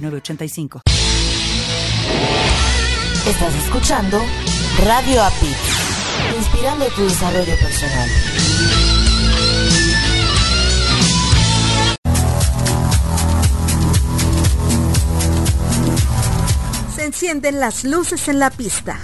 [0.00, 0.82] 985.
[3.26, 4.20] Estás escuchando
[4.84, 5.54] Radio API,
[6.36, 8.08] inspirando tu desarrollo personal.
[16.94, 18.98] Se encienden las luces en la pista.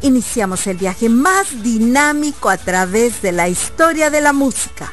[0.00, 4.92] Iniciamos el viaje más dinámico a través de la historia de la música.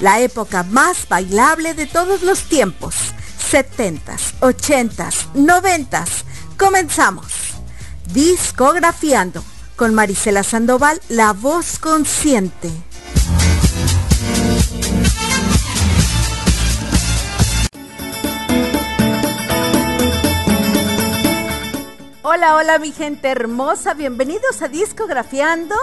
[0.00, 3.14] La época más bailable de todos los tiempos
[3.50, 6.24] 70s, 80s, 90s.
[6.58, 7.32] Comenzamos.
[8.12, 9.42] Discografiando
[9.76, 12.70] con Marisela Sandoval, la voz consciente.
[22.30, 25.74] Hola, hola mi gente hermosa, bienvenidos a Discografiando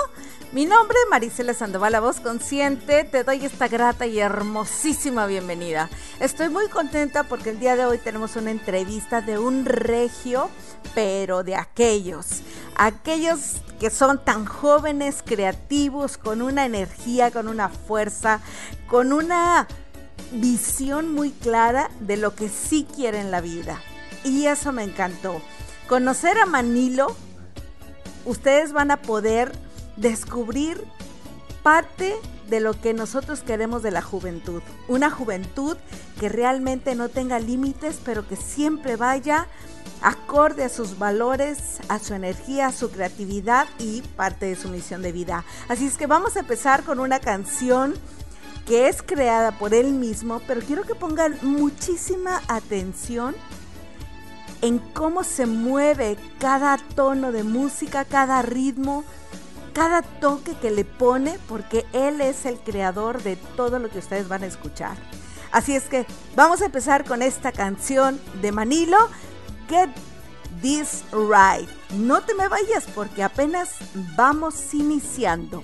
[0.52, 3.04] mi nombre es Marisela Sandoval, la voz consciente.
[3.04, 5.90] Te doy esta grata y hermosísima bienvenida.
[6.20, 10.52] Estoy muy contenta porque el día de hoy tenemos una entrevista de un regio,
[10.94, 12.44] pero de aquellos.
[12.76, 18.40] Aquellos que son tan jóvenes, creativos, con una energía, con una fuerza,
[18.88, 19.68] con una
[20.32, 23.82] visión muy clara de lo que sí quiere en la vida.
[24.24, 25.42] Y eso me encantó.
[25.88, 27.16] Conocer a Manilo,
[28.26, 29.52] ustedes van a poder
[29.98, 30.84] descubrir
[31.62, 32.16] parte
[32.50, 34.64] de lo que nosotros queremos de la juventud.
[34.88, 35.78] Una juventud
[36.20, 39.48] que realmente no tenga límites, pero que siempre vaya
[40.02, 45.04] acorde a sus valores, a su energía, a su creatividad y parte de su misión
[45.04, 45.46] de vida.
[45.68, 47.94] Así es que vamos a empezar con una canción
[48.66, 53.36] que es creada por él mismo, pero quiero que pongan muchísima atención
[54.62, 59.04] en cómo se mueve cada tono de música, cada ritmo,
[59.74, 64.28] cada toque que le pone porque Él es el creador de todo lo que ustedes
[64.28, 64.98] van a escuchar.
[65.52, 66.06] Así es que
[66.36, 68.98] vamos a empezar con esta canción de Manilo,
[69.70, 69.90] Get
[70.62, 71.70] This Right.
[71.92, 73.76] No te me vayas porque apenas
[74.16, 75.64] vamos iniciando.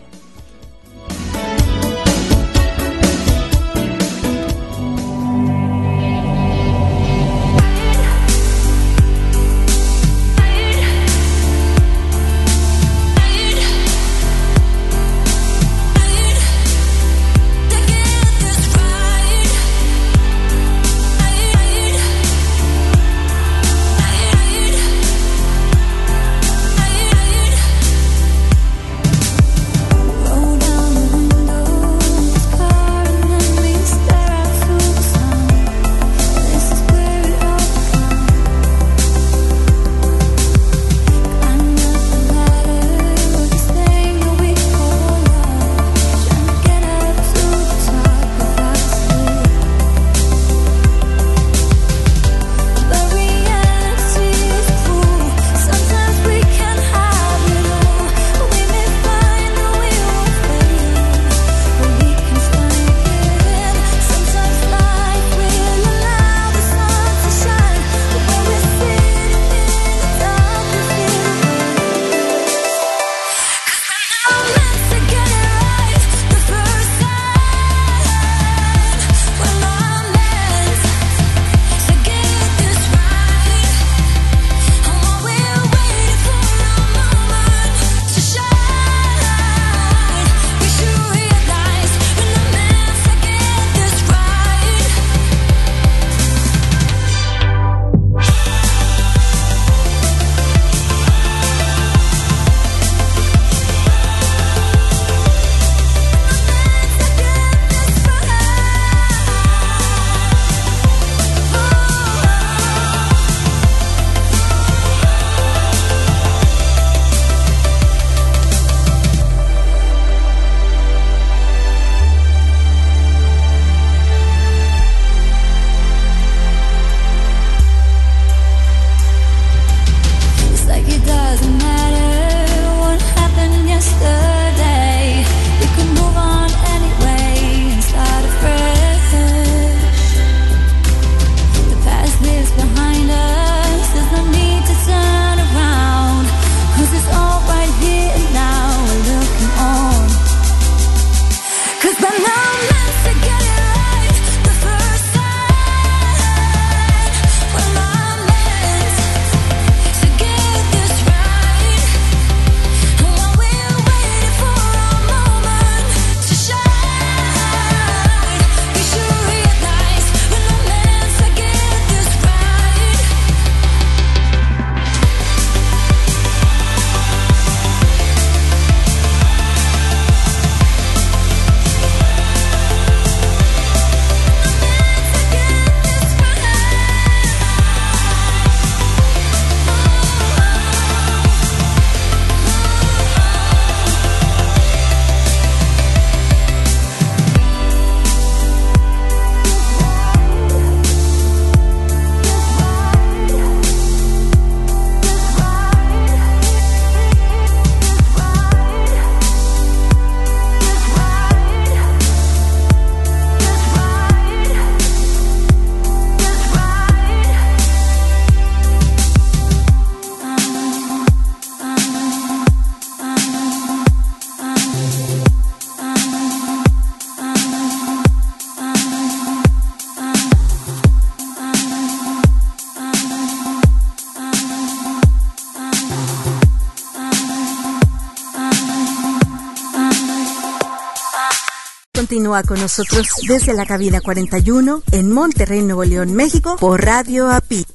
[242.31, 247.65] Con nosotros desde la cabina 41 en Monterrey, Nuevo León, México, por Radio API.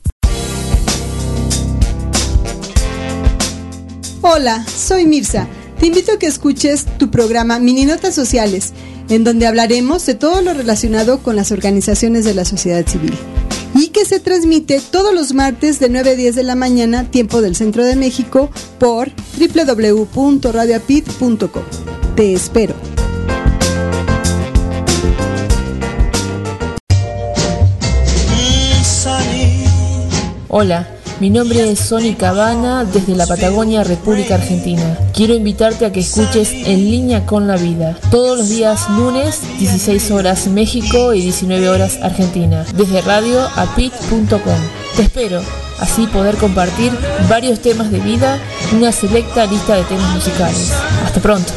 [4.22, 5.46] Hola, soy Mirza.
[5.78, 8.72] Te invito a que escuches tu programa Mini Notas Sociales,
[9.10, 13.12] en donde hablaremos de todo lo relacionado con las organizaciones de la sociedad civil.
[13.74, 17.42] Y que se transmite todos los martes de 9 a 10 de la mañana, tiempo
[17.42, 18.48] del centro de México,
[18.78, 21.62] por www.radioapit.com.
[22.16, 22.95] Te espero.
[30.48, 30.87] Hola,
[31.19, 34.96] mi nombre es Sony Cabana desde la Patagonia, República Argentina.
[35.12, 40.12] Quiero invitarte a que escuches En línea con la vida, todos los días lunes, 16
[40.12, 44.60] horas México y 19 horas Argentina, desde radioapit.com.
[44.94, 45.43] Te espero,
[45.81, 46.92] así poder compartir
[47.28, 48.38] varios temas de vida
[48.72, 50.72] y una selecta lista de temas musicales.
[51.04, 51.52] Hasta pronto.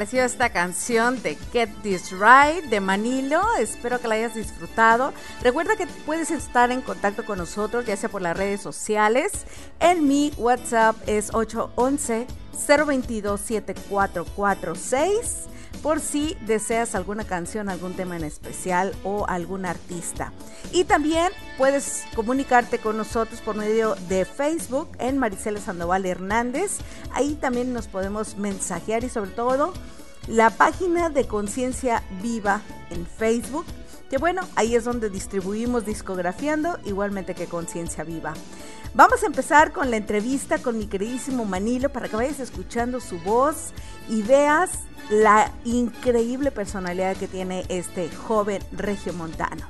[0.00, 3.42] Esta canción de Get This Right de Manilo.
[3.58, 5.12] Espero que la hayas disfrutado.
[5.42, 9.44] Recuerda que puedes estar en contacto con nosotros, ya sea por las redes sociales.
[9.78, 12.26] En mi WhatsApp es 811
[12.66, 15.50] 022 7446
[15.82, 20.32] por si deseas alguna canción, algún tema en especial o algún artista.
[20.72, 26.78] Y también puedes comunicarte con nosotros por medio de Facebook en Maricela Sandoval Hernández.
[27.12, 29.72] Ahí también nos podemos mensajear y sobre todo
[30.28, 33.64] la página de Conciencia Viva en Facebook.
[34.10, 38.34] Que bueno, ahí es donde distribuimos discografiando, igualmente que Conciencia Viva.
[38.92, 43.20] Vamos a empezar con la entrevista con mi queridísimo Manilo para que vayas escuchando su
[43.20, 43.72] voz
[44.08, 44.70] y veas
[45.10, 49.64] la increíble personalidad que tiene este joven regiomontano.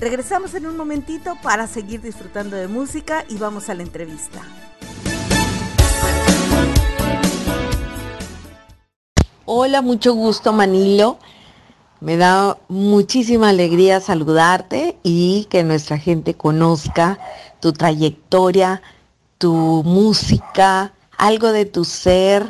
[0.00, 4.42] Regresamos en un momentito para seguir disfrutando de música y vamos a la entrevista.
[9.44, 11.18] Hola, mucho gusto Manilo.
[12.00, 17.18] Me da muchísima alegría saludarte y que nuestra gente conozca
[17.64, 18.82] tu trayectoria,
[19.38, 22.46] tu música, algo de tu ser,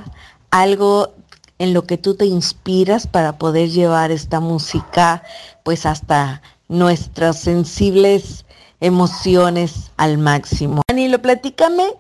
[0.51, 1.15] algo
[1.61, 5.23] en lo que tú te inspiras para poder llevar esta música
[5.63, 8.45] pues hasta nuestras sensibles
[8.81, 10.83] emociones al máximo.
[10.89, 11.93] Danilo, platícame,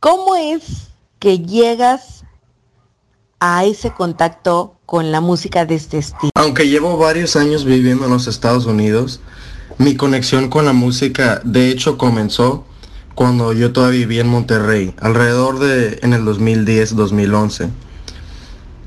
[0.00, 2.24] ¿cómo es que llegas
[3.38, 6.30] a ese contacto con la música de este estilo?
[6.36, 9.20] Aunque llevo varios años viviendo en los Estados Unidos,
[9.78, 12.64] mi conexión con la música de hecho comenzó
[13.14, 17.70] cuando yo todavía vivía en Monterrey, alrededor de en el 2010-2011.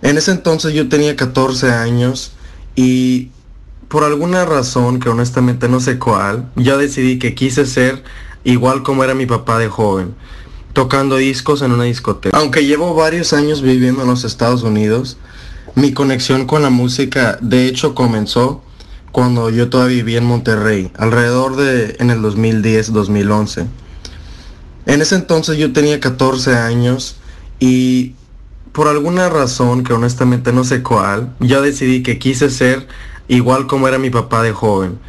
[0.01, 2.31] En ese entonces yo tenía 14 años
[2.75, 3.29] y
[3.87, 8.03] por alguna razón que honestamente no sé cuál, ya decidí que quise ser
[8.43, 10.13] igual como era mi papá de joven,
[10.73, 12.37] tocando discos en una discoteca.
[12.37, 15.17] Aunque llevo varios años viviendo en los Estados Unidos,
[15.73, 18.61] mi conexión con la música de hecho comenzó
[19.11, 23.67] cuando yo todavía vivía en Monterrey, alrededor de en el 2010-2011.
[24.85, 27.15] En ese entonces yo tenía 14 años
[27.59, 28.15] y
[28.71, 32.87] por alguna razón que honestamente no sé cuál, ya decidí que quise ser
[33.27, 34.99] igual como era mi papá de joven,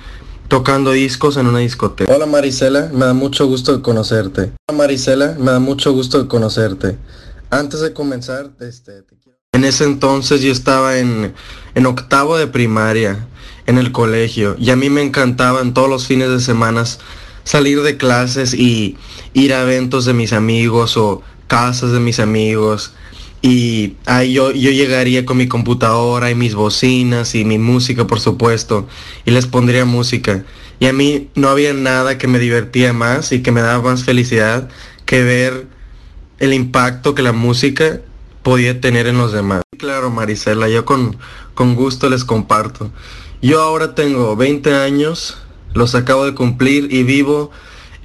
[0.49, 2.13] tocando discos en una discoteca.
[2.15, 4.53] Hola Marisela, me da mucho gusto conocerte.
[4.69, 6.99] Hola Marisela, me da mucho gusto conocerte.
[7.51, 9.05] Antes de comenzar, este,
[9.53, 11.35] En ese entonces yo estaba en,
[11.75, 13.27] en octavo de primaria,
[13.71, 16.85] en el colegio, y a mí me encantaban todos los fines de semana
[17.45, 18.97] salir de clases y
[19.33, 22.93] ir a eventos de mis amigos o casas de mis amigos
[23.43, 28.21] y ahí yo, yo llegaría con mi computadora y mis bocinas y mi música, por
[28.21, 28.87] supuesto,
[29.25, 30.45] y les pondría música.
[30.79, 34.05] Y a mí no había nada que me divertía más y que me daba más
[34.05, 34.69] felicidad
[35.07, 35.67] que ver
[36.39, 38.01] el impacto que la música
[38.43, 39.63] podía tener en los demás.
[39.79, 41.17] Claro, Marisela, yo con,
[41.55, 42.91] con gusto les comparto.
[43.43, 45.39] Yo ahora tengo 20 años,
[45.73, 47.51] los acabo de cumplir y vivo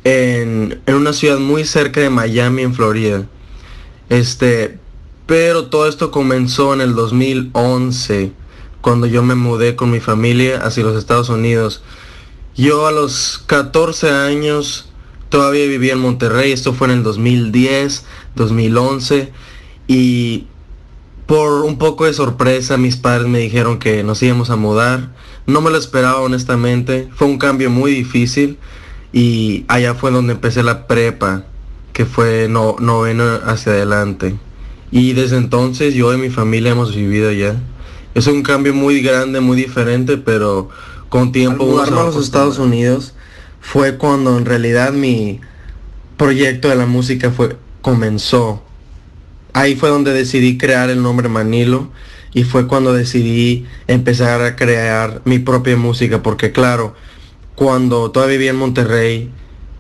[0.06, 3.26] en, en una ciudad muy cerca de Miami, en Florida.
[4.08, 4.80] Este,
[5.26, 8.32] pero todo esto comenzó en el 2011,
[8.80, 11.84] cuando yo me mudé con mi familia hacia los Estados Unidos.
[12.56, 14.90] Yo a los 14 años
[15.28, 19.34] todavía vivía en Monterrey, esto fue en el 2010, 2011,
[19.88, 20.48] y
[21.26, 25.10] por un poco de sorpresa mis padres me dijeron que nos íbamos a mudar.
[25.48, 28.58] No me lo esperaba honestamente, fue un cambio muy difícil
[29.14, 31.46] y allá fue donde empecé la prepa,
[31.94, 34.36] que fue no, noveno hacia adelante.
[34.92, 37.56] Y desde entonces yo y mi familia hemos vivido allá.
[38.14, 40.70] Es un cambio muy grande, muy diferente, pero
[41.10, 41.66] con tiempo...
[41.66, 43.14] Mudarme a los Estados Unidos
[43.62, 45.42] fue cuando en realidad mi
[46.18, 48.65] proyecto de la música fue comenzó.
[49.56, 51.90] Ahí fue donde decidí crear el nombre Manilo
[52.34, 56.94] y fue cuando decidí empezar a crear mi propia música porque claro,
[57.56, 59.32] cuando todavía vivía en Monterrey,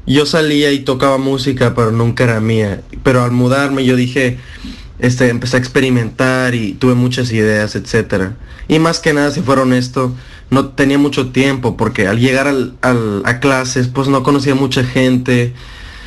[0.08, 2.84] yo salía y tocaba música, pero nunca era mía.
[3.04, 4.38] Pero al mudarme yo dije,
[5.00, 8.38] este, empecé a experimentar y tuve muchas ideas, etcétera.
[8.70, 10.16] Y más que nada, si fuera honesto,
[10.52, 15.54] no tenía mucho tiempo porque al llegar al, a clases, pues no conocía mucha gente,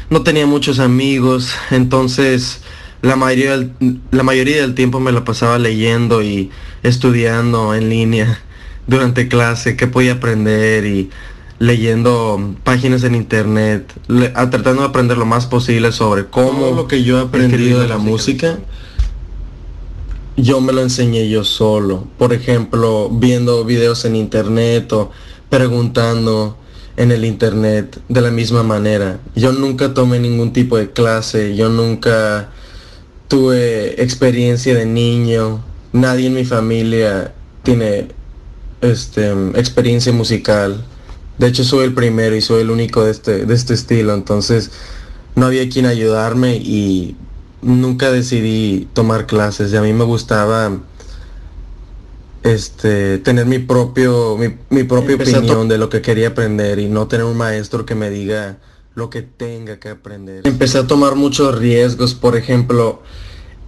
[0.08, 2.62] no tenía muchos amigos, entonces
[3.02, 6.50] la mayoría, del, la mayoría del tiempo me la pasaba leyendo y
[6.82, 8.40] estudiando en línea
[8.86, 11.10] durante clase, qué podía aprender y
[11.58, 13.92] leyendo páginas en internet,
[14.32, 17.98] tratando de aprender lo más posible sobre cómo lo que yo he aprendido de la
[17.98, 18.58] música,
[20.36, 22.06] yo me lo enseñé yo solo.
[22.16, 25.10] Por ejemplo, viendo videos en internet o
[25.50, 26.56] preguntando
[26.96, 29.18] en el internet de la misma manera.
[29.34, 32.50] Yo nunca tomé ningún tipo de clase, yo nunca
[33.28, 38.08] tuve experiencia de niño, nadie en mi familia tiene
[38.80, 40.84] este, experiencia musical.
[41.36, 44.72] De hecho soy el primero y soy el único de este, de este estilo, entonces
[45.36, 47.16] no había quien ayudarme y
[47.62, 49.72] nunca decidí tomar clases.
[49.72, 50.78] Y a mí me gustaba
[52.42, 57.08] este tener mi propio mi, mi propia opinión de lo que quería aprender y no
[57.08, 58.58] tener un maestro que me diga
[58.98, 60.46] lo que tenga que aprender.
[60.46, 63.00] Empecé a tomar muchos riesgos, por ejemplo,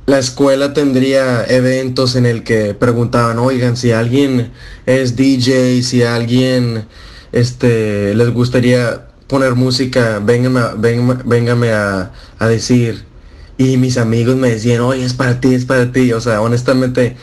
[0.07, 4.51] la escuela tendría eventos en el que preguntaban, oigan, si alguien
[4.87, 6.87] es DJ, si alguien
[7.31, 10.61] este, les gustaría poner música, véngame,
[11.25, 13.05] véngame a, a decir.
[13.57, 16.13] Y mis amigos me decían, oye, es para ti, es para ti.
[16.13, 17.17] O sea, honestamente,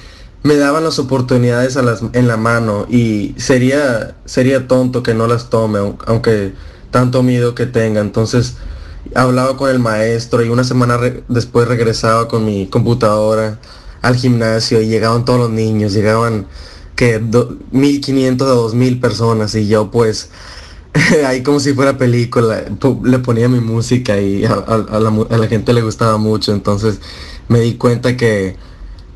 [0.44, 5.28] me daban las oportunidades a las, en la mano y sería, sería tonto que no
[5.28, 6.54] las tome, aunque
[6.92, 8.02] tanto miedo que tenga.
[8.02, 8.56] Entonces
[9.16, 13.60] hablaba con el maestro y una semana después regresaba con mi computadora
[14.02, 16.48] al gimnasio y llegaban todos los niños, llegaban
[16.96, 17.22] que
[17.72, 20.30] 1500 a 2000 personas y yo pues
[21.26, 22.64] ahí como si fuera película,
[23.04, 27.00] le ponía mi música y a, la, gente le gustaba mucho, entonces
[27.48, 28.56] me di cuenta que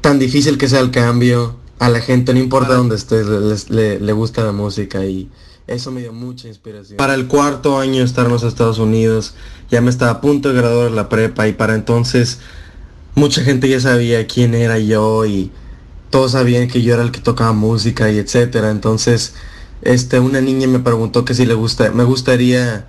[0.01, 4.13] tan difícil que sea el cambio, a la gente no importa dónde estés, le, le
[4.13, 5.29] gusta la música y
[5.73, 6.97] eso me dio mucha inspiración.
[6.97, 9.33] Para el cuarto año de estar en los Estados Unidos,
[9.69, 12.39] ya me estaba a punto de graduar la prepa y para entonces
[13.15, 15.51] mucha gente ya sabía quién era yo y
[16.09, 18.69] todos sabían que yo era el que tocaba música y etcétera.
[18.69, 19.33] Entonces,
[19.81, 22.87] este, una niña me preguntó que si le gusta, me gustaría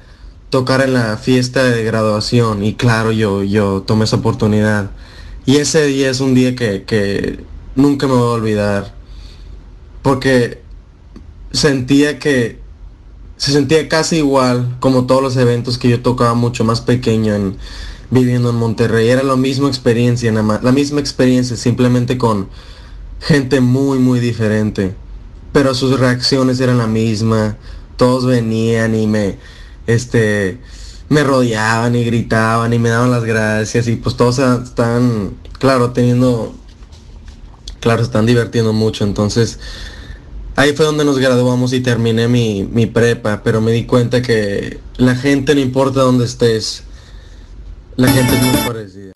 [0.50, 4.90] tocar en la fiesta de graduación y claro, yo, yo tomé esa oportunidad.
[5.46, 8.94] Y ese día es un día que, que nunca me voy a olvidar.
[10.02, 10.60] Porque
[11.52, 12.62] sentía que
[13.42, 17.56] se sentía casi igual como todos los eventos que yo tocaba mucho más pequeño en
[18.08, 19.08] viviendo en Monterrey.
[19.08, 22.49] Era la misma experiencia, la misma experiencia, simplemente con
[23.20, 24.94] gente muy, muy diferente.
[25.52, 27.56] Pero sus reacciones eran la misma.
[27.96, 29.38] Todos venían y me,
[29.88, 30.61] este,
[31.08, 36.54] me rodeaban y gritaban y me daban las gracias y pues todos están, claro, teniendo,
[37.80, 39.02] claro, están divirtiendo mucho.
[39.02, 39.58] Entonces,
[40.54, 44.80] Ahí fue donde nos graduamos y terminé mi, mi prepa, pero me di cuenta que
[44.99, 46.85] la gente no importa dónde estés,
[47.97, 49.12] la gente es muy parecida.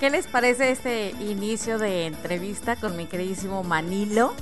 [0.00, 4.32] ¿Qué les parece este inicio de entrevista con mi queridísimo Manilo?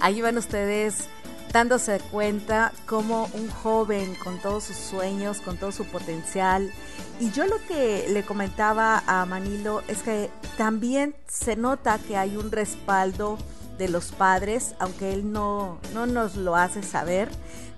[0.00, 1.08] Ahí van ustedes
[1.52, 6.72] dándose cuenta como un joven con todos sus sueños, con todo su potencial.
[7.20, 12.36] Y yo lo que le comentaba a Manilo es que también se nota que hay
[12.36, 13.38] un respaldo
[13.78, 17.28] de los padres, aunque él no, no nos lo hace saber,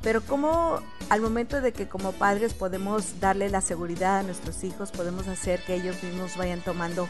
[0.03, 4.91] pero como al momento de que como padres podemos darle la seguridad a nuestros hijos,
[4.91, 7.07] podemos hacer que ellos mismos vayan tomando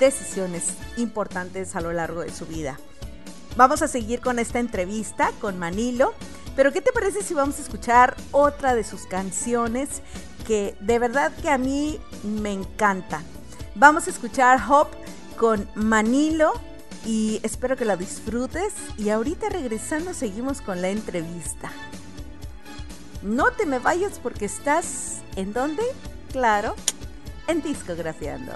[0.00, 2.78] decisiones importantes a lo largo de su vida.
[3.56, 6.14] Vamos a seguir con esta entrevista con Manilo.
[6.56, 10.02] Pero ¿qué te parece si vamos a escuchar otra de sus canciones
[10.46, 13.22] que de verdad que a mí me encanta?
[13.74, 14.88] Vamos a escuchar Hop
[15.38, 16.52] con Manilo
[17.06, 21.72] y espero que la disfrutes y ahorita regresando seguimos con la entrevista.
[23.22, 25.82] No te me vayas porque estás en dónde?
[26.32, 26.74] Claro,
[27.46, 28.52] en discografiando.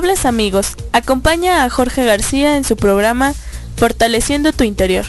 [0.00, 3.34] Amables amigos, acompaña a Jorge García en su programa
[3.76, 5.04] Fortaleciendo tu Interior,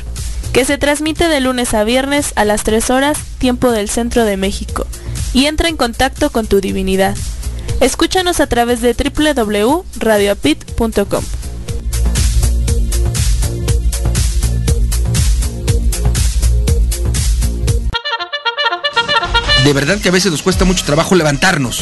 [0.52, 4.36] que se transmite de lunes a viernes a las 3 horas, tiempo del centro de
[4.36, 4.86] México,
[5.32, 7.16] y entra en contacto con tu divinidad.
[7.80, 11.24] Escúchanos a través de www.radioapit.com.
[19.64, 21.82] De verdad que a veces nos cuesta mucho trabajo levantarnos.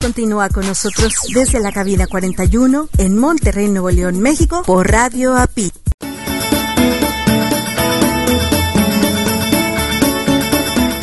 [0.00, 5.72] Continúa con nosotros desde la cabina 41 en Monterrey, Nuevo León, México, por Radio API.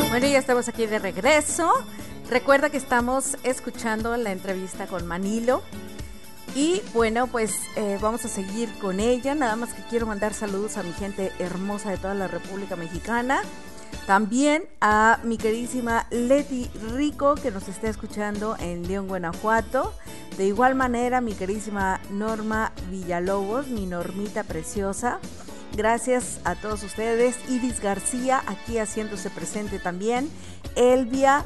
[0.10, 1.71] Bueno, ya estamos aquí de regreso.
[2.29, 5.63] Recuerda que estamos escuchando la entrevista con Manilo.
[6.56, 9.34] Y bueno, pues eh, vamos a seguir con ella.
[9.34, 13.41] Nada más que quiero mandar saludos a mi gente hermosa de toda la República Mexicana.
[14.06, 19.93] También a mi queridísima Leti Rico, que nos está escuchando en León, Guanajuato.
[20.38, 25.19] De igual manera, mi queridísima Norma Villalobos, mi normita preciosa.
[25.75, 27.38] Gracias a todos ustedes.
[27.49, 30.29] Iris García, aquí haciéndose presente también.
[30.75, 31.45] Elvia,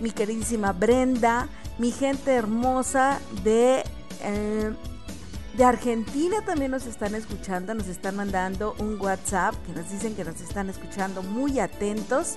[0.00, 3.84] mi queridísima Brenda, mi gente hermosa de
[4.22, 4.72] eh,
[5.58, 10.22] de Argentina también nos están escuchando, nos están mandando un WhatsApp que nos dicen que
[10.22, 12.36] nos están escuchando muy atentos,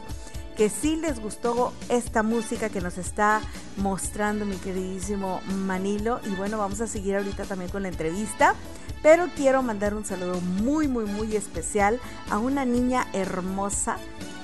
[0.57, 3.41] que sí les gustó esta música que nos está
[3.77, 6.19] mostrando mi queridísimo Manilo.
[6.25, 8.55] Y bueno, vamos a seguir ahorita también con la entrevista,
[9.03, 11.99] pero quiero mandar un saludo muy, muy, muy especial
[12.31, 13.97] a una niña hermosa,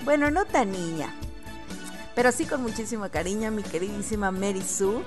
[0.05, 1.15] bueno, no tan niña,
[2.13, 5.03] pero sí con muchísimo cariño, mi queridísima Mary Sue,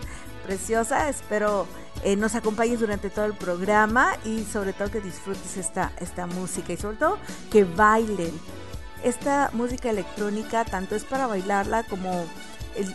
[0.51, 1.09] preciosa.
[1.09, 1.69] Espero
[2.03, 6.73] eh, nos acompañes durante todo el programa y sobre todo que disfrutes esta, esta música
[6.73, 7.19] y sobre todo
[7.53, 8.33] que bailen.
[9.05, 12.27] Esta música electrónica tanto es para bailarla como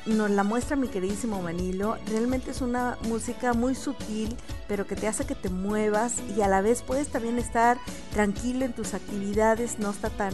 [0.06, 1.98] nos la muestra mi queridísimo Manilo.
[2.08, 4.36] Realmente es una música muy sutil,
[4.68, 7.78] pero que te hace que te muevas y a la vez puedes también estar
[8.12, 10.34] tranquilo en tus actividades, no está tan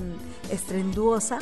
[0.50, 1.38] estrenduosa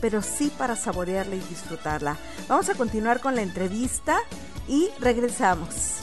[0.00, 2.16] pero sí para saborearla y disfrutarla.
[2.48, 4.18] Vamos a continuar con la entrevista
[4.68, 5.98] y regresamos.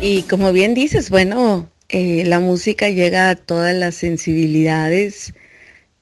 [0.00, 5.32] Y como bien dices, bueno, eh, la música llega a todas las sensibilidades,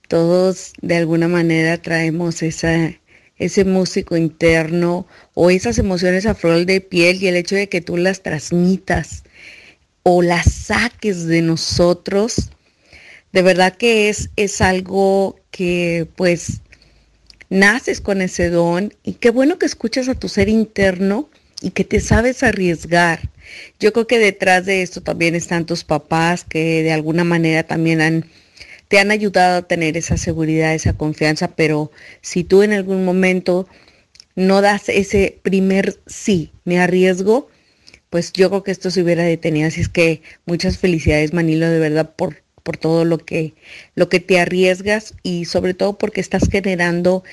[0.09, 2.95] todos de alguna manera traemos esa,
[3.37, 7.81] ese músico interno o esas emociones a flor de piel y el hecho de que
[7.81, 9.25] tú las transmitas
[10.03, 12.51] o las saques de nosotros,
[13.33, 16.61] de verdad que es, es algo que pues
[17.49, 21.29] naces con ese don y qué bueno que escuchas a tu ser interno
[21.61, 23.29] y que te sabes arriesgar.
[23.79, 28.01] Yo creo que detrás de esto también están tus papás que de alguna manera también
[28.01, 28.25] han,
[28.89, 31.91] te han ayudado a tener esa seguridad, esa confianza, pero
[32.23, 33.69] si tú en algún momento
[34.37, 37.49] no das ese primer sí, me arriesgo,
[38.11, 39.69] pues yo creo que esto se hubiera detenido.
[39.69, 43.55] Así es que muchas felicidades Manilo de verdad por, por todo lo que,
[43.95, 47.25] lo que te arriesgas y sobre todo porque estás generando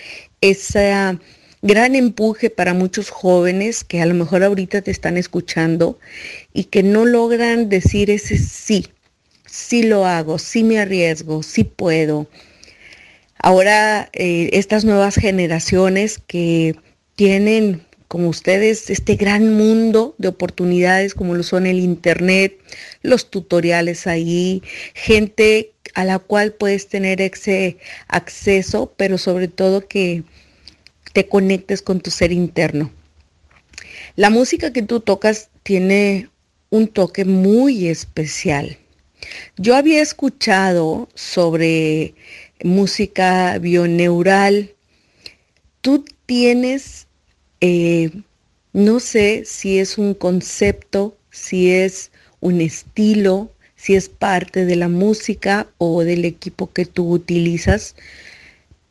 [0.41, 1.19] esa
[1.61, 5.99] gran empuje para muchos jóvenes que a lo mejor ahorita te están escuchando
[6.53, 8.87] y que no logran decir ese sí,
[9.45, 12.27] sí lo hago, sí me arriesgo, sí puedo.
[13.39, 16.75] Ahora eh, estas nuevas generaciones que
[17.15, 22.58] tienen como ustedes este gran mundo de oportunidades como lo son el internet,
[23.02, 30.24] los tutoriales ahí, gente a la cual puedes tener ese acceso, pero sobre todo que
[31.13, 32.91] te conectes con tu ser interno.
[34.15, 36.30] La música que tú tocas tiene
[36.70, 38.78] un toque muy especial.
[39.58, 42.13] Yo había escuchado sobre
[42.63, 44.74] música bioneural.
[45.82, 47.07] Tú tienes,
[47.62, 48.12] eh,
[48.74, 54.89] no sé si es un concepto, si es un estilo, si es parte de la
[54.89, 57.96] música o del equipo que tú utilizas,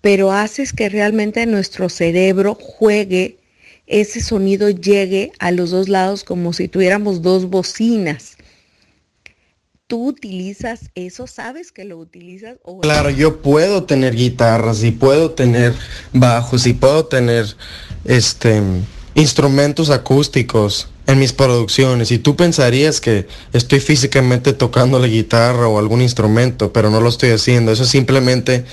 [0.01, 3.37] pero haces que realmente nuestro cerebro juegue,
[3.87, 8.36] ese sonido llegue a los dos lados como si tuviéramos dos bocinas.
[9.87, 11.29] ¿Tú utilizas eso?
[11.29, 12.57] ¿Sabes que lo utilizas?
[12.83, 15.75] Claro, yo puedo tener guitarras y puedo tener
[16.13, 17.47] bajos y puedo tener
[18.05, 18.61] este
[19.15, 25.79] instrumentos acústicos en mis producciones y tú pensarías que estoy físicamente tocando la guitarra o
[25.79, 27.71] algún instrumento, pero no lo estoy haciendo.
[27.71, 28.65] Eso es simplemente,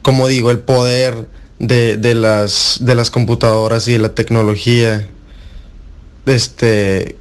[0.00, 5.06] como digo, el poder de, las, de las computadoras y de la tecnología.
[6.24, 7.16] Este,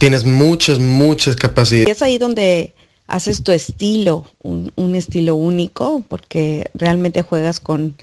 [0.00, 1.96] tienes muchas, muchas capacidades.
[1.96, 2.74] Es ahí donde
[3.06, 7.94] haces tu estilo, un, un estilo único, porque realmente juegas con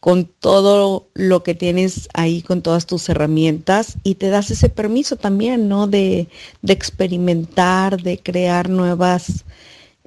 [0.00, 5.16] con todo lo que tienes ahí, con todas tus herramientas y te das ese permiso
[5.16, 5.86] también, ¿no?
[5.86, 6.28] De,
[6.66, 9.44] experimentar, de crear nuevas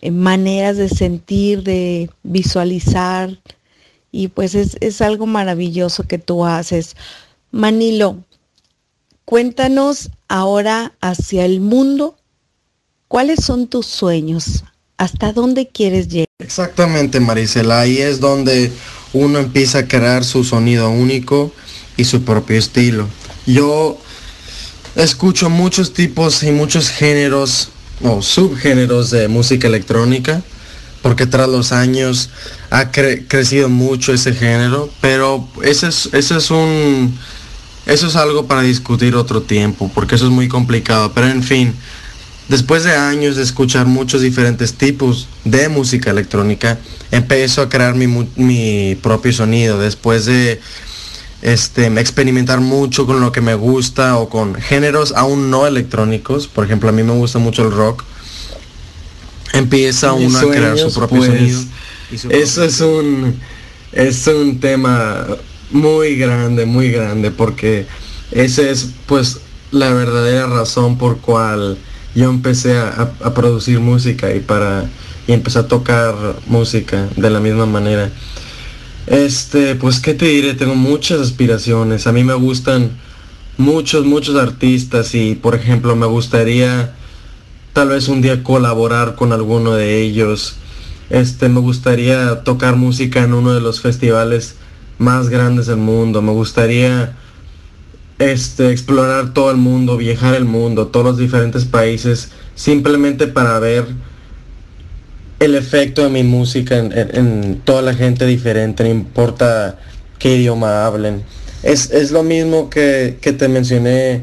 [0.01, 3.39] eh, maneras de sentir, de visualizar
[4.11, 6.95] y pues es, es algo maravilloso que tú haces.
[7.51, 8.17] Manilo,
[9.25, 12.17] cuéntanos ahora hacia el mundo,
[13.07, 14.63] ¿cuáles son tus sueños?
[14.97, 16.27] ¿Hasta dónde quieres llegar?
[16.39, 18.71] Exactamente, Marisela, ahí es donde
[19.13, 21.51] uno empieza a crear su sonido único
[21.97, 23.07] y su propio estilo.
[23.45, 23.97] Yo
[24.95, 27.69] escucho muchos tipos y muchos géneros
[28.03, 30.43] o subgéneros de música electrónica,
[31.01, 32.29] porque tras los años
[32.69, 37.17] ha crecido mucho ese género, pero ese es, ese es un...
[37.85, 41.11] Eso es algo para discutir otro tiempo, porque eso es muy complicado.
[41.13, 41.75] Pero en fin,
[42.49, 46.77] Después de años de escuchar muchos diferentes tipos de música electrónica,
[47.11, 49.79] empiezo a crear mi, propio sonido.
[49.79, 50.59] Después de
[51.41, 56.65] este, experimentar mucho con lo que me gusta o con géneros aún no electrónicos, por
[56.65, 58.03] ejemplo, a mí me gusta mucho el rock,
[59.53, 61.61] empieza uno a crear su propio pues, sonido.
[62.29, 63.39] Eso es un,
[63.93, 65.25] es un tema
[65.73, 67.85] muy grande, muy grande, porque
[68.31, 69.39] esa es pues
[69.71, 71.77] la verdadera razón por cual
[72.15, 74.85] yo empecé a, producir música y para
[75.27, 76.15] y empecé a tocar
[76.47, 78.11] música de la misma manera.
[79.07, 82.07] Este, pues qué te diré, tengo muchas aspiraciones.
[82.07, 82.91] A mí me gustan
[83.57, 86.93] muchos, muchos artistas y por ejemplo me gustaría
[87.73, 90.55] tal vez un día colaborar con alguno de ellos.
[91.09, 94.55] Este, me gustaría tocar música en uno de los festivales
[95.03, 96.21] más grandes del mundo.
[96.21, 97.15] Me gustaría
[98.17, 103.85] este, explorar todo el mundo, viajar el mundo, todos los diferentes países, simplemente para ver
[105.39, 109.77] el efecto de mi música en, toda la gente diferente, no importa
[110.19, 111.23] qué idioma hablen.
[111.63, 114.21] Es, lo mismo que, que, te mencioné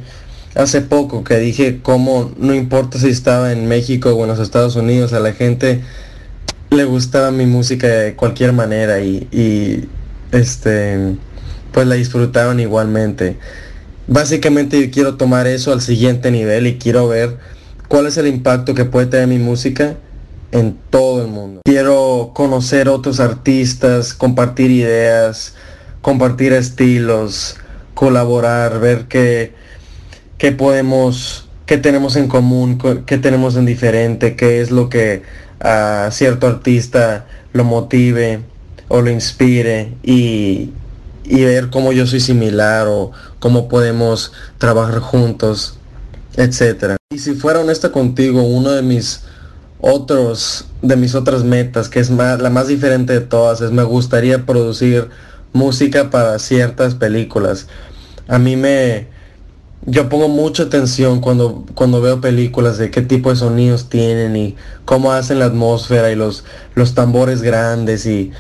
[0.55, 4.77] hace poco, que dije cómo no importa si estaba en México o en los Estados
[4.77, 5.83] Unidos, a la gente
[6.71, 9.89] le gustaba mi música de cualquier manera y, y
[10.33, 11.17] este
[11.73, 13.37] pues la disfrutaron igualmente.
[14.07, 17.39] Básicamente quiero tomar eso al siguiente nivel y quiero ver
[17.89, 19.97] cuál es el impacto que puede tener mi música
[20.53, 21.61] en todo el mundo.
[21.65, 25.55] Quiero conocer otros artistas, compartir ideas,
[26.03, 27.57] compartir estilos,
[27.95, 29.53] colaborar, ver qué,
[30.39, 35.23] qué podemos, qué tenemos en común, qué tenemos en diferente, qué es lo que
[35.61, 38.41] a cierto artista lo motive
[38.93, 40.71] o lo inspire y,
[41.25, 45.79] y ver cómo yo soy similar o cómo podemos trabajar juntos,
[46.37, 46.97] etcétera.
[47.15, 49.23] Y si fuera honesto contigo, uno de mis
[49.81, 54.45] otros de mis otras metas, que es la más diferente de todas, es me gustaría
[54.45, 55.09] producir
[55.53, 57.69] música para ciertas películas.
[58.27, 59.07] A mí me
[59.87, 64.57] yo pongo mucha atención cuando cuando veo películas de qué tipo de sonidos tienen y
[64.85, 68.33] cómo hacen la atmósfera y los los tambores grandes y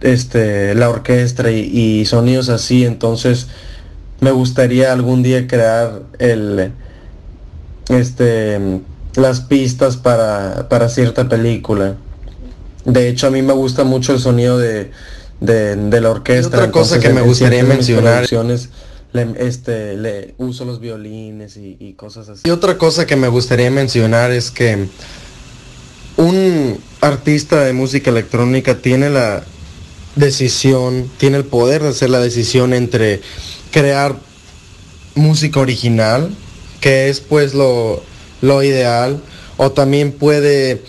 [0.00, 3.48] este, la orquesta y, sonidos así, entonces
[4.20, 6.72] me gustaría algún día crear el,
[7.88, 8.80] este,
[9.14, 11.96] las pistas para, para cierta película.
[12.84, 14.90] De hecho, a mí me gusta mucho el sonido de,
[15.40, 16.56] de, la orquesta.
[16.56, 18.26] otra cosa que me gustaría mencionar
[19.12, 22.42] le, este, le uso los violines y, y, cosas así.
[22.44, 24.86] Y otra cosa que me gustaría mencionar es que
[26.18, 29.44] un artista de música electrónica tiene la,
[30.18, 33.20] decisión, tiene el poder de hacer la decisión entre
[33.70, 34.16] crear
[35.14, 36.30] música original,
[36.80, 38.02] que es pues lo,
[38.40, 39.20] lo ideal,
[39.56, 40.82] o también puede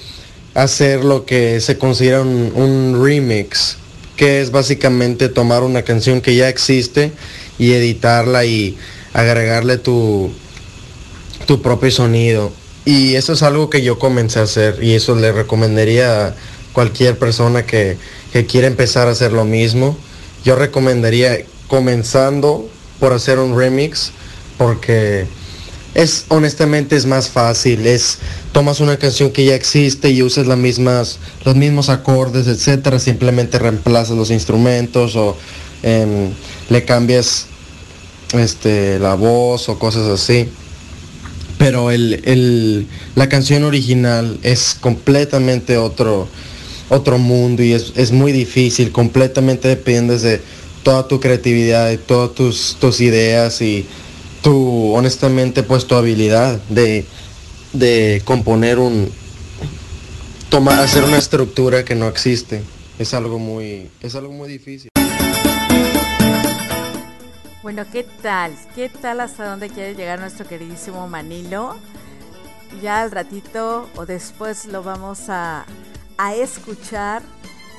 [0.54, 3.78] hacer lo que se considera un, un, remix,
[4.15, 7.12] que es básicamente tomar una canción que ya existe
[7.58, 8.78] y editarla y
[9.13, 10.32] agregarle tu,
[11.46, 12.52] tu propio sonido.
[12.86, 16.36] Y eso es algo que yo comencé a hacer y eso le recomendaría
[16.80, 17.98] cualquier persona que,
[18.32, 19.98] que quiere empezar a hacer lo mismo,
[20.46, 22.70] yo recomendaría comenzando
[23.02, 24.13] por hacer un remix
[24.58, 25.26] porque
[25.94, 28.20] es honestamente es más fácil, es
[28.54, 33.60] tomas una canción que ya existe y usas las mismas, los mismos acordes, etcétera, simplemente
[33.60, 35.36] reemplazas los instrumentos o
[35.84, 36.32] em,
[36.70, 37.48] le cambias
[38.32, 40.48] este, la voz o cosas así.
[41.58, 46.30] Pero el, la canción original es completamente otro,
[46.89, 50.41] otro mundo y es, muy difícil, completamente dependes de
[50.84, 53.86] toda tu creatividad y todas tus, tus ideas y
[54.41, 57.06] tu, honestamente, pues tu habilidad de,
[57.73, 59.12] de componer un,
[60.49, 62.63] tomar, hacer una estructura que no existe.
[62.97, 64.89] Es algo muy, es algo muy difícil.
[67.62, 68.54] Bueno, ¿qué tal?
[68.73, 71.75] ¿Qué tal hasta dónde quiere llegar nuestro queridísimo Manilo?
[72.82, 75.65] Ya al ratito o después lo vamos a,
[76.19, 77.23] a escuchar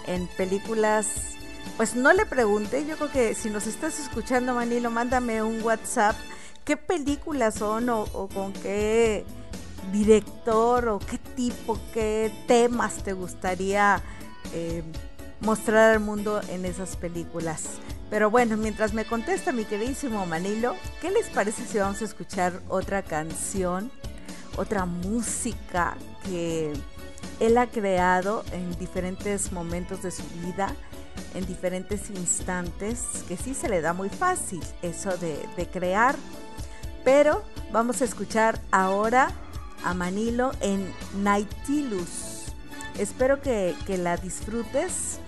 [0.07, 1.37] en películas.
[1.76, 6.16] Pues no le pregunte, yo creo que si nos estás escuchando Manilo, mándame un WhatsApp.
[6.64, 9.24] ¿Qué películas son o, con qué
[9.92, 14.03] director o qué tipo, qué temas te gustaría
[14.55, 14.83] eh,
[15.40, 17.64] mostrar al mundo en esas películas?
[18.09, 22.62] Pero bueno, mientras me contesta mi queridísimo Manilo, ¿qué les parece si vamos a escuchar
[22.68, 23.90] otra canción,
[24.57, 26.72] otra música que
[27.40, 30.74] él ha creado en diferentes momentos de su vida,
[31.35, 36.14] en diferentes instantes, que sí se le da muy fácil eso de, crear?
[37.03, 39.33] Pero vamos a escuchar ahora
[39.85, 42.53] a Manilo en Nautilus.
[42.98, 45.18] Espero que, que la disfrutes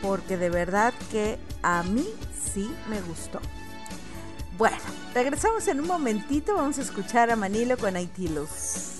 [0.00, 2.06] porque de verdad que a mí
[2.52, 3.40] sí me gustó.
[4.56, 4.76] Bueno,
[5.14, 8.98] regresamos en un momentito, vamos a escuchar a Manilo con Aitilus.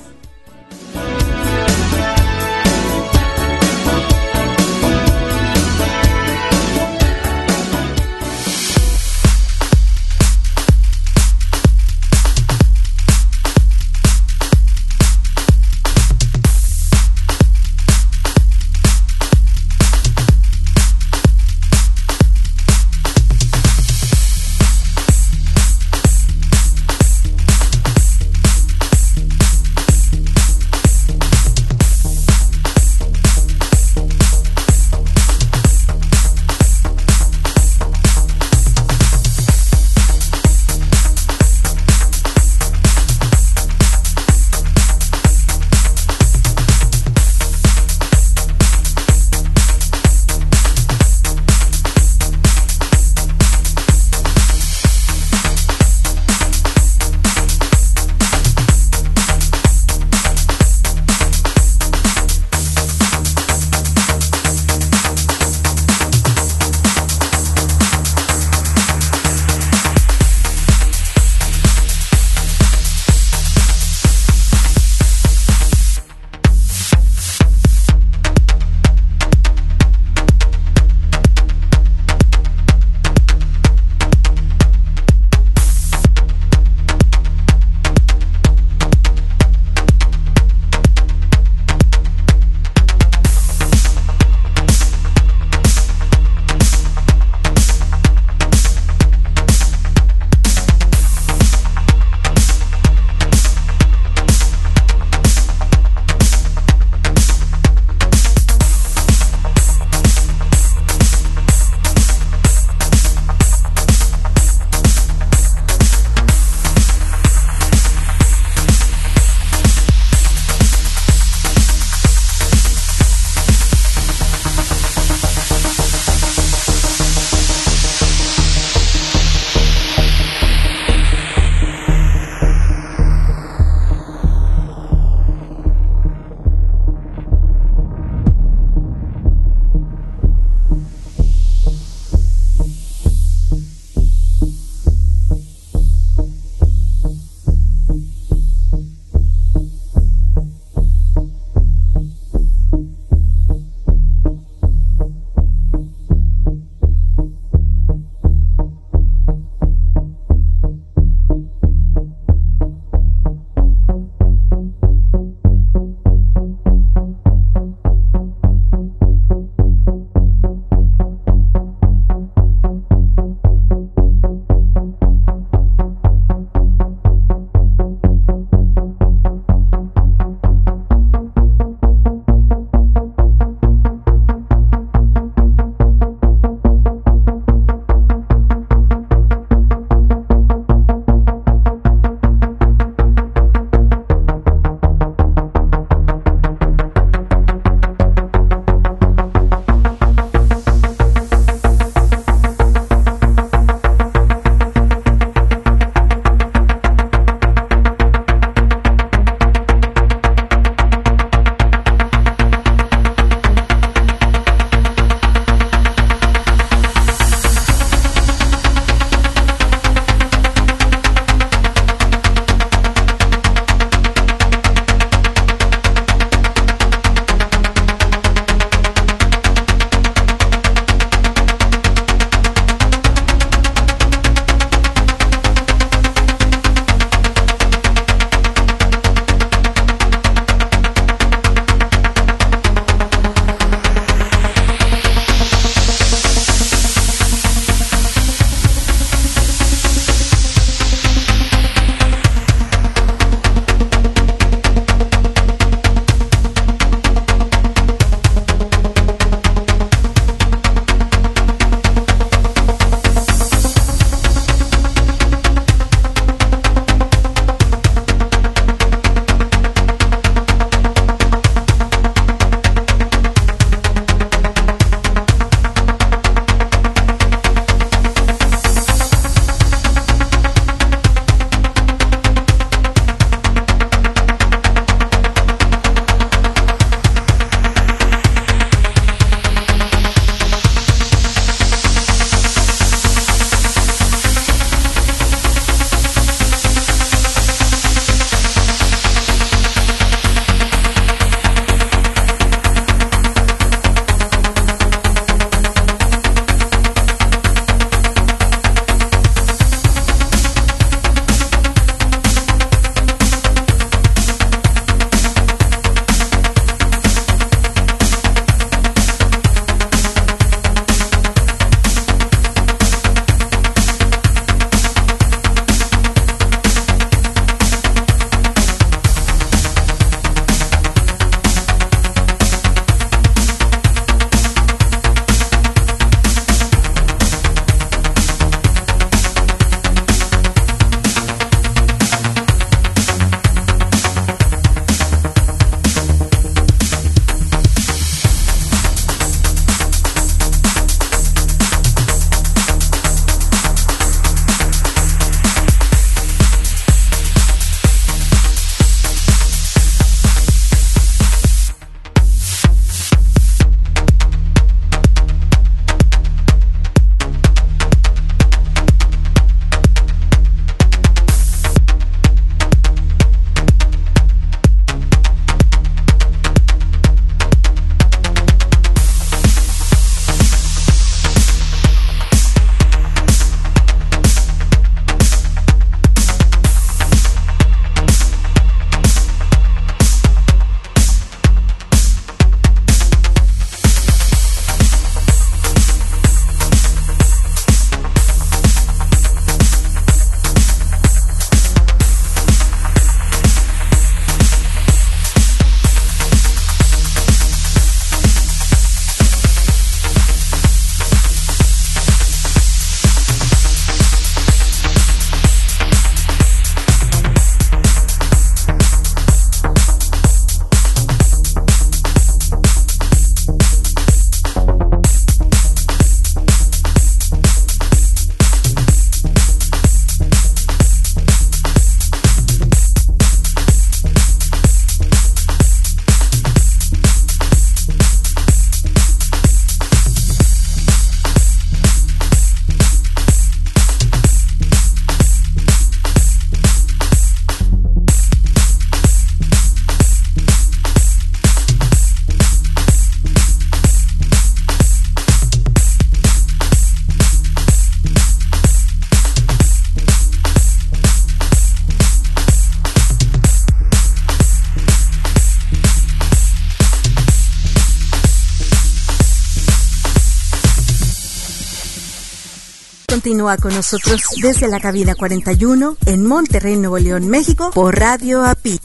[473.38, 478.80] Continúa con nosotros desde la cabina 41 en Monterrey, Nuevo León, México, por Radio API.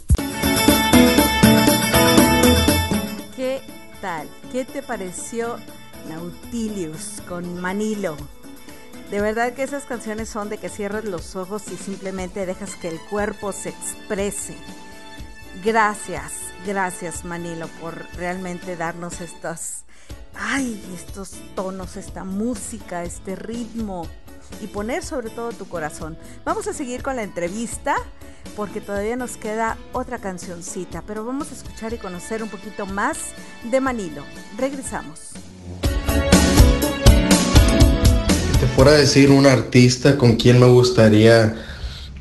[3.36, 3.62] ¿Qué
[4.00, 4.28] tal?
[4.52, 5.58] ¿Qué te pareció
[6.08, 8.16] Nautilius con Manilo?
[9.10, 12.90] De verdad que esas canciones son de que cierres los ojos y simplemente dejas que
[12.90, 14.56] el cuerpo se exprese.
[15.66, 16.32] Gracias,
[16.64, 19.86] gracias Manilo por realmente darnos estas
[20.36, 24.08] ay, estos tonos, esta música, este ritmo
[24.62, 26.18] y poner sobre todo tu corazón.
[26.46, 27.96] Vamos a seguir con la entrevista
[28.56, 33.18] porque todavía nos queda otra cancioncita, pero vamos a escuchar y conocer un poquito más
[33.70, 34.24] de Manilo.
[34.58, 35.32] Regresamos.
[38.60, 41.56] Te fuera a decir un artista con quien me gustaría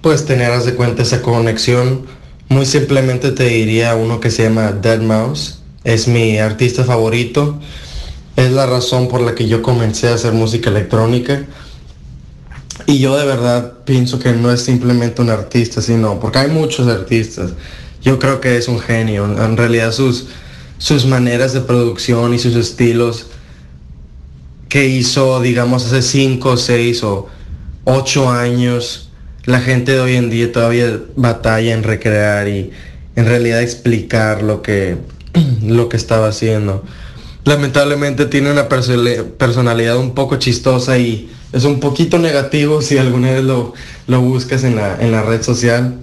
[0.01, 2.07] pues tener de cuenta esa conexión,
[2.49, 7.61] muy simplemente te diría uno que se llama Dead Mouse, es mi artista favorito
[8.37, 11.45] es la razón por la que yo comencé a hacer música electrónica.
[12.87, 16.89] Y yo de verdad pienso que no es simplemente un artista, sino porque hay muchos
[16.89, 17.53] artistas.
[18.03, 19.25] Yo creo que es un genio.
[19.25, 20.27] En realidad sus,
[20.79, 23.27] sus maneras de producción y sus estilos
[24.69, 27.29] que hizo, digamos, hace 5, 6 o
[27.85, 29.11] 8 años,
[29.45, 32.71] la gente de hoy en día todavía batalla en recrear y
[33.17, 34.97] en realidad explicar lo que,
[35.63, 36.83] lo que estaba haciendo
[37.45, 43.45] lamentablemente tiene una personalidad un poco chistosa y es un poquito negativo si alguna vez
[43.45, 43.75] lo,
[44.07, 45.99] lo buscas en la, en la red social.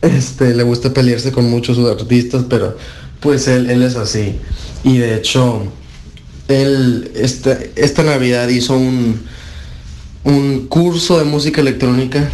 [0.00, 2.76] Este, le gusta pelearse con muchos artistas, pero
[3.20, 4.38] pues él, él es así.
[4.82, 5.62] Y de hecho,
[6.48, 9.22] él este, esta Navidad hizo un,
[10.24, 12.30] un curso de música electrónica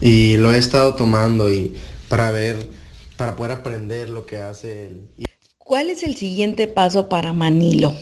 [0.00, 1.74] y lo he estado tomando y
[2.08, 2.68] para ver,
[3.16, 5.26] para poder aprender lo que hace él.
[5.58, 7.94] ¿Cuál es el siguiente paso para Manilo?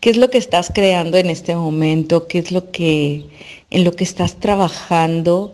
[0.00, 2.26] ¿Qué es lo que estás creando en este momento?
[2.26, 3.26] ¿Qué es lo que
[3.70, 5.52] en lo que estás trabajando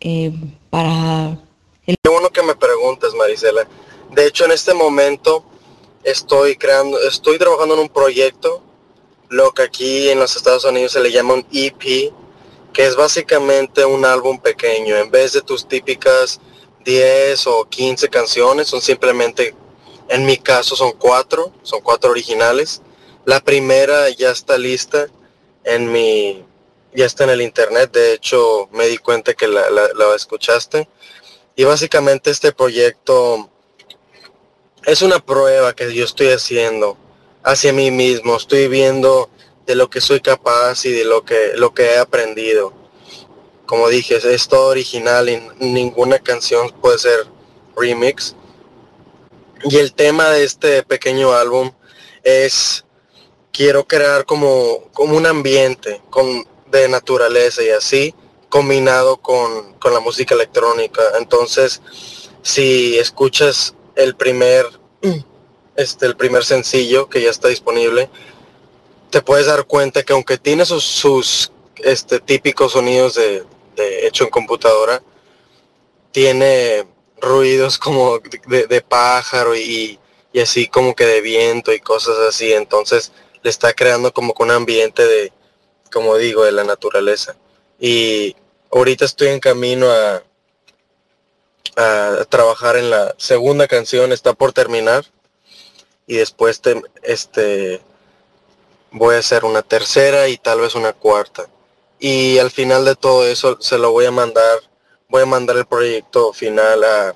[0.00, 0.32] eh,
[0.68, 1.38] para
[1.86, 1.96] el...
[2.02, 3.66] Qué bueno que me preguntas, Marisela.
[4.12, 5.44] De hecho, en este momento
[6.04, 8.62] estoy creando, estoy trabajando en un proyecto,
[9.28, 12.12] lo que aquí en los Estados Unidos se le llama un EP,
[12.72, 14.96] que es básicamente un álbum pequeño.
[14.96, 16.40] En vez de tus típicas
[16.84, 19.54] 10 o 15 canciones, son simplemente
[20.08, 22.82] en mi caso son cuatro, son cuatro originales.
[23.26, 25.08] La primera ya está lista
[25.64, 26.44] en mi,
[26.94, 27.90] ya está en el internet.
[27.92, 29.64] De hecho, me di cuenta que la,
[30.14, 30.88] escuchaste.
[31.56, 33.50] Y básicamente este proyecto
[34.84, 36.96] es una prueba que yo estoy haciendo
[37.42, 38.36] hacia mí mismo.
[38.36, 39.28] Estoy viendo
[39.66, 42.72] de lo que soy capaz y de lo que, lo que he aprendido.
[43.66, 47.26] Como dije, es todo original y ninguna canción puede ser
[47.76, 48.36] remix.
[49.64, 51.72] Y el tema de este pequeño álbum
[52.22, 52.85] es,
[53.56, 58.14] quiero crear como, como un ambiente con, de naturaleza y así,
[58.48, 61.02] combinado con, con la música electrónica.
[61.18, 61.80] Entonces,
[62.42, 64.66] si escuchas el primer,
[65.76, 68.10] este, el primer sencillo que ya está disponible,
[69.10, 73.44] te puedes dar cuenta que aunque tiene sus, sus este, típicos sonidos de,
[73.74, 75.02] de hecho en computadora,
[76.12, 76.86] tiene
[77.20, 79.98] ruidos como de, pájaro y,
[80.42, 82.52] así como que de viento y cosas así.
[82.52, 83.12] Entonces
[83.46, 85.32] le está creando como que un ambiente de,
[85.92, 87.36] como digo, de la naturaleza.
[87.78, 88.34] Y
[88.72, 90.24] ahorita estoy en camino a,
[91.76, 95.04] a trabajar en la segunda canción, está por terminar.
[96.08, 97.80] Y después te, este
[98.90, 101.46] voy a hacer una tercera y tal vez una cuarta.
[102.00, 104.58] Y al final de todo eso se lo voy a mandar
[105.08, 107.14] voy a mandar el proyecto final a,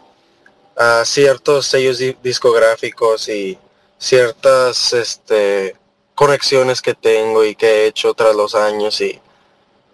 [1.05, 3.59] ciertos sellos discográficos y
[3.99, 5.77] ciertas este,
[6.21, 9.19] conexiones que tengo y que he hecho tras los años y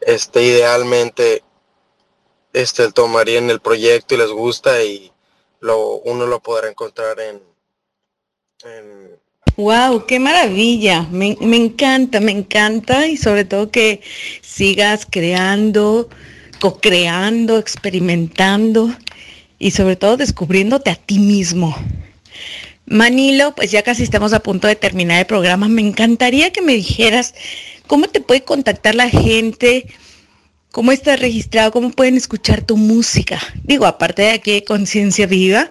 [0.00, 1.44] este idealmente
[2.52, 5.12] este tomarían el proyecto y les gusta y
[5.60, 7.40] lo uno lo podrá encontrar en,
[8.64, 9.20] en
[9.56, 11.06] Wow, qué maravilla.
[11.12, 14.00] Me, me, encanta, me encanta y sobre todo que
[14.42, 16.08] sigas creando
[16.60, 18.90] co-creando, experimentando
[19.60, 21.76] y sobre todo descubriéndote a ti mismo.
[22.86, 25.68] Manilo, pues ya casi estamos a punto de terminar el programa.
[25.68, 27.34] Me encantaría que me dijeras
[27.86, 29.86] cómo te puede contactar la gente,
[30.70, 33.40] cómo estás registrado, cómo pueden escuchar tu música.
[33.64, 35.68] Digo, aparte de aquí Conciencia Viva,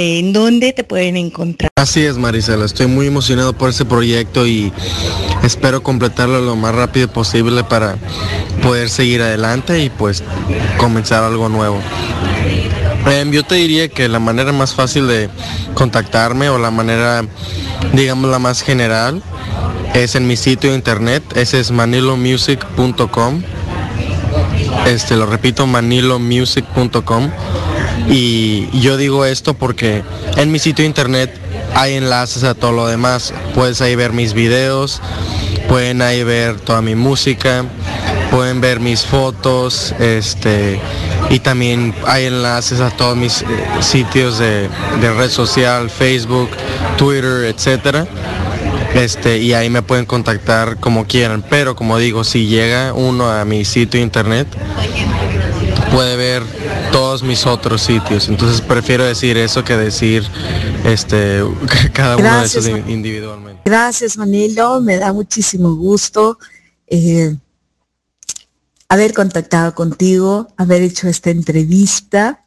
[0.00, 1.72] ¿En dónde te pueden encontrar?
[1.74, 2.64] Así es, Marisela.
[2.64, 4.72] Estoy muy emocionado por ese proyecto y
[5.42, 7.96] espero completarlo lo más rápido posible para
[8.62, 10.22] poder seguir adelante y pues
[10.76, 11.80] comenzar algo nuevo.
[13.06, 15.30] Em, yo te diría que la manera más fácil de
[15.74, 17.24] contactarme o la manera,
[17.92, 19.22] digamos, la más general
[19.94, 23.42] es en mi sitio de internet, ese es manilomusic.com.
[24.86, 27.30] Este, lo repito, manilomusic.com.
[28.08, 30.02] Y yo digo esto porque
[30.36, 31.38] en mi sitio de internet
[31.74, 33.34] hay enlaces a todo lo demás.
[33.54, 35.00] Puedes ahí ver mis videos,
[35.68, 37.64] pueden ahí ver toda mi música,
[38.30, 40.80] pueden ver mis fotos, este,
[41.30, 43.46] y también hay enlaces a todos mis eh,
[43.80, 44.68] sitios de,
[45.00, 46.48] de, red social, Facebook,
[46.96, 48.06] Twitter, etcétera.
[48.94, 51.44] Este, y ahí me pueden contactar como quieran.
[51.48, 54.48] Pero como digo, si llega uno a mi sitio internet,
[55.92, 56.42] puede ver
[56.92, 58.28] todos mis otros sitios.
[58.28, 60.24] Entonces prefiero decir eso que decir
[60.84, 61.42] este
[61.92, 63.62] cada Gracias, uno de esos individualmente.
[63.64, 66.38] Gracias Manilo, me da muchísimo gusto
[66.86, 67.36] eh,
[68.88, 72.46] haber contactado contigo, haber hecho esta entrevista.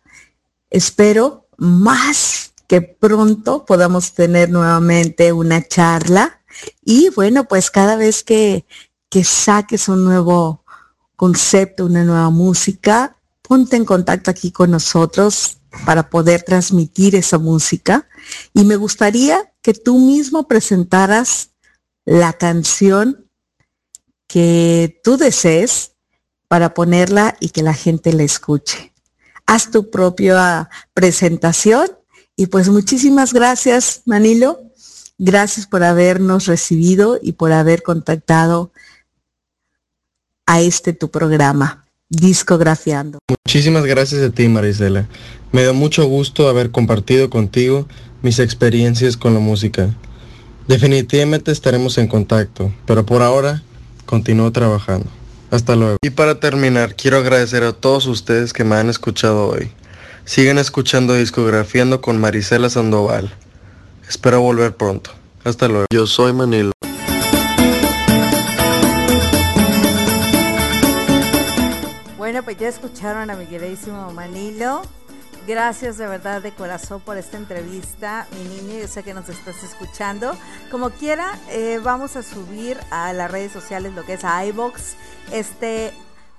[0.70, 6.42] Espero más que pronto podamos tener nuevamente una charla
[6.84, 8.66] y bueno, pues cada vez que,
[9.10, 10.64] que saques un nuevo
[11.16, 18.08] concepto, una nueva música, ponte en contacto aquí con nosotros para poder transmitir esa música.
[18.54, 21.52] Y me gustaría que tú mismo presentaras
[22.06, 23.28] la canción
[24.28, 25.91] que tú desees
[26.52, 28.92] para ponerla y que la gente la escuche.
[29.46, 31.88] Haz tu propia presentación
[32.36, 34.60] y pues muchísimas gracias, Manilo.
[35.18, 38.74] Gracias por habernos recibido y por haber contactado
[40.46, 43.20] a este tu programa discografiando.
[43.46, 45.08] Muchísimas gracias a ti, Marisela.
[45.54, 47.88] Me da mucho gusto haber compartido contigo
[48.22, 49.96] mis experiencias con la música.
[50.68, 53.64] Definitivamente estaremos en contacto, pero por ahora
[54.06, 55.21] continúo trabajando.
[55.52, 55.98] Hasta luego.
[56.02, 59.72] Y para terminar, quiero agradecer a todos ustedes que me han escuchado hoy.
[60.24, 63.34] Sigan escuchando Discografiando con Marisela Sandoval.
[64.08, 65.12] Espero volver pronto.
[65.44, 65.88] Hasta luego.
[65.92, 66.72] Yo soy Manilo.
[72.18, 74.84] Bueno, pues ya escucharon a mi queridísimo Manilo.
[75.52, 78.80] Gracias de verdad de corazón por esta entrevista, mi niño.
[78.80, 80.34] Yo sé que nos estás escuchando.
[80.72, 84.96] Como quiera, eh, vamos a subir a las redes sociales lo que es a iBox
[85.34, 85.92] este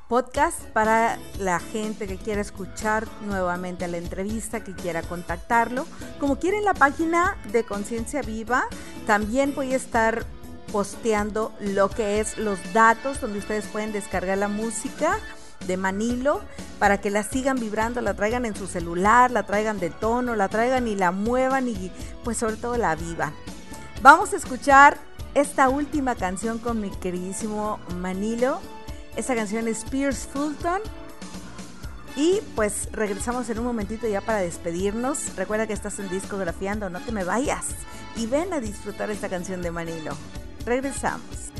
[0.08, 5.84] podcast para la gente que quiera escuchar nuevamente la entrevista, que quiera contactarlo.
[6.18, 8.64] Como quieren la página de Conciencia Viva,
[9.06, 10.24] también voy a estar
[10.72, 15.18] posteando lo que es los datos donde ustedes pueden descargar la música
[15.66, 16.40] de Manilo
[16.78, 20.48] para que la sigan vibrando, la traigan en su celular, la traigan de tono, la
[20.48, 21.92] traigan y la muevan y
[22.24, 23.32] pues sobre todo la vivan.
[24.02, 24.98] Vamos a escuchar
[25.34, 28.60] esta última canción con mi queridísimo Manilo.
[29.16, 30.80] Esta canción es Pierce Fulton.
[32.16, 35.34] Y pues regresamos en un momentito ya para despedirnos.
[35.36, 37.68] Recuerda que estás en discografiando, no te me vayas.
[38.16, 40.14] Y ven a disfrutar esta canción de Manilo.
[40.66, 41.52] Regresamos.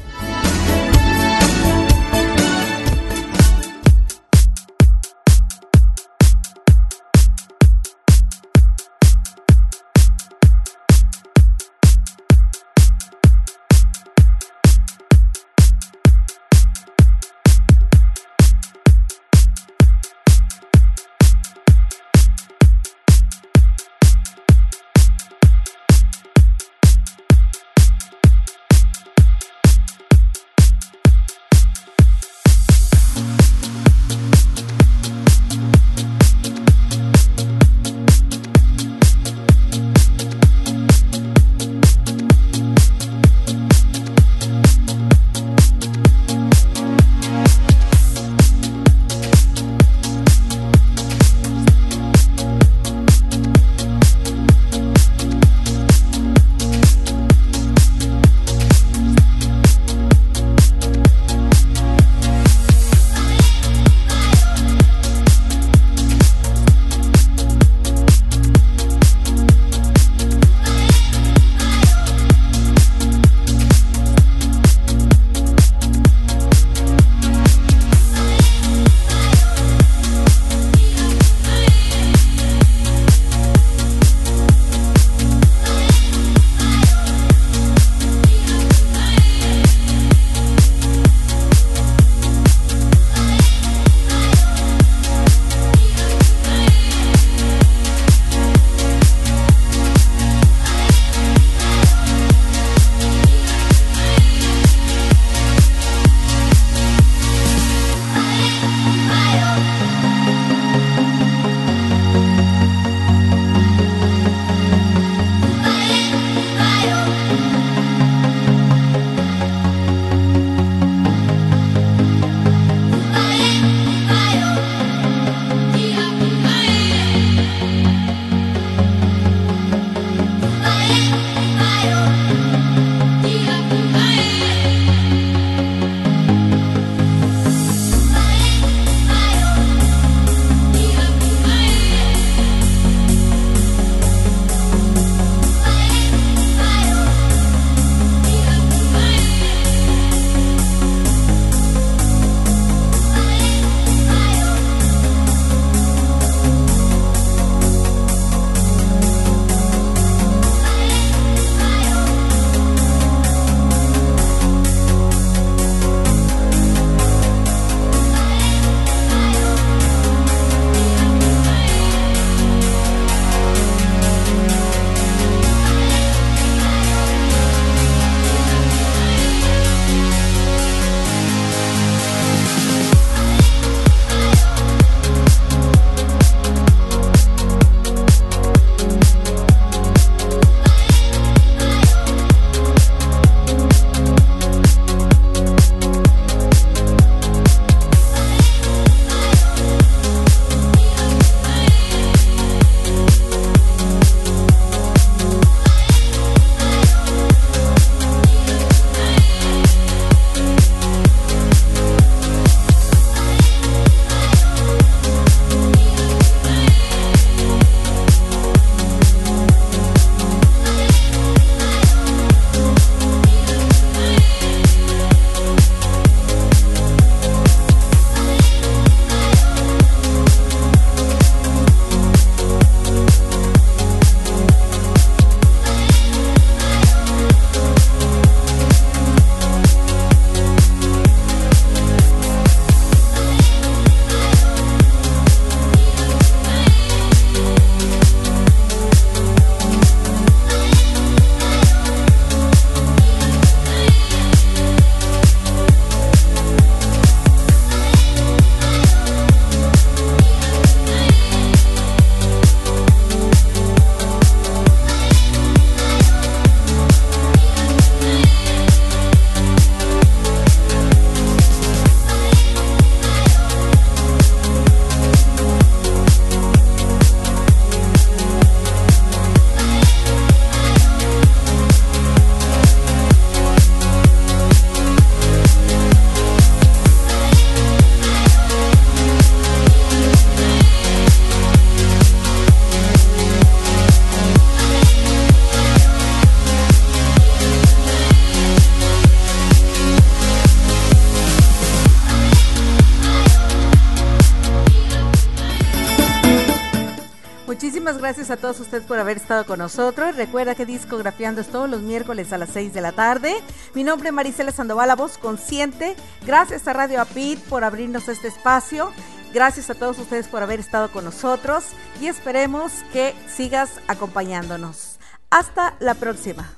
[308.13, 310.17] Gracias a todos ustedes por haber estado con nosotros.
[310.17, 313.35] Recuerda que Discografiando es todos los miércoles a las 6 de la tarde.
[313.75, 315.97] Mi nombre es Marisela Sandoval, la voz consciente.
[316.27, 318.93] Gracias a Radio Apit por abrirnos este espacio.
[319.33, 321.65] Gracias a todos ustedes por haber estado con nosotros
[322.03, 324.99] y esperemos que sigas acompañándonos.
[325.31, 326.51] Hasta la próxima.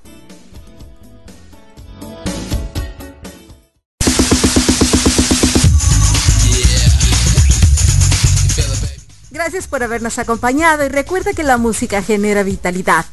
[9.45, 13.05] Gracias por habernos acompañado y recuerda que la música genera vitalidad.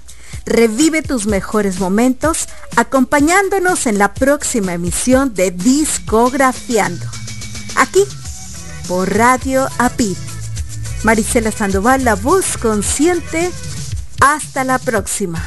[0.46, 7.06] Revive tus mejores momentos acompañándonos en la próxima emisión de Discografiando.
[7.76, 8.06] Aquí,
[8.88, 10.16] por Radio APID.
[11.04, 13.52] Marisela Sandoval, la voz consciente.
[14.22, 15.46] Hasta la próxima.